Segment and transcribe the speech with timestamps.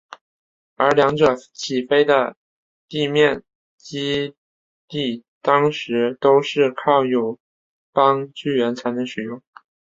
[0.77, 2.35] 而两者起飞的
[2.87, 3.43] 地面
[3.77, 4.33] 基
[4.87, 7.37] 地当时都是靠友
[7.91, 9.43] 邦支援才能使用。